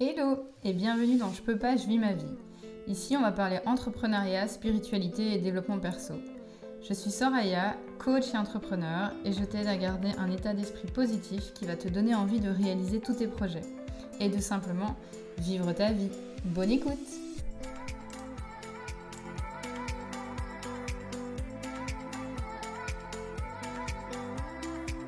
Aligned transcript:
Hello 0.00 0.44
et 0.62 0.74
bienvenue 0.74 1.16
dans 1.16 1.32
Je 1.32 1.42
peux 1.42 1.58
pas, 1.58 1.76
je 1.76 1.88
vis 1.88 1.98
ma 1.98 2.12
vie. 2.12 2.22
Ici, 2.86 3.16
on 3.16 3.20
va 3.20 3.32
parler 3.32 3.58
entrepreneuriat, 3.66 4.46
spiritualité 4.46 5.34
et 5.34 5.38
développement 5.38 5.80
perso. 5.80 6.14
Je 6.88 6.94
suis 6.94 7.10
Soraya, 7.10 7.74
coach 7.98 8.32
et 8.32 8.36
entrepreneur, 8.36 9.10
et 9.24 9.32
je 9.32 9.42
t'aide 9.42 9.66
à 9.66 9.76
garder 9.76 10.10
un 10.16 10.30
état 10.30 10.54
d'esprit 10.54 10.86
positif 10.86 11.52
qui 11.52 11.64
va 11.64 11.74
te 11.74 11.88
donner 11.88 12.14
envie 12.14 12.38
de 12.38 12.48
réaliser 12.48 13.00
tous 13.00 13.14
tes 13.14 13.26
projets 13.26 13.64
et 14.20 14.28
de 14.28 14.38
simplement 14.38 14.94
vivre 15.38 15.72
ta 15.72 15.90
vie. 15.90 16.12
Bonne 16.44 16.70
écoute 16.70 17.27